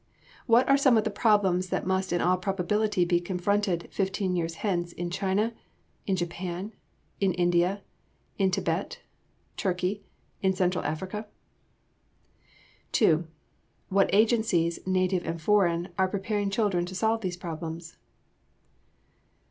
[0.47, 4.55] What are some of the problems that must in all probability be confronted fifteen years
[4.65, 5.53] hence in China?
[6.07, 6.73] in Japan?
[7.19, 7.83] in India?
[8.39, 9.01] in Thibet?
[9.57, 10.01] Turkey?
[10.41, 11.27] in Central Africa?
[12.93, 13.27] 2.
[13.89, 17.95] What agencies, native and foreign, are preparing children to solve these problems?